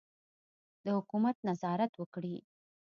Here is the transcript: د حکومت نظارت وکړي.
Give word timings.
د 0.83 0.85
حکومت 0.97 1.35
نظارت 1.47 1.91
وکړي. 1.97 2.35